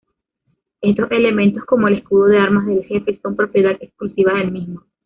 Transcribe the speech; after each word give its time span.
Estos 0.81 1.11
elementos, 1.11 1.63
como 1.65 1.87
el 1.87 1.99
escudo 1.99 2.25
de 2.25 2.39
armas 2.39 2.65
del 2.65 2.83
jefe, 2.85 3.19
son 3.21 3.35
propiedad 3.35 3.77
exclusiva 3.79 4.33
del 4.33 4.51
mismo. 4.51 4.83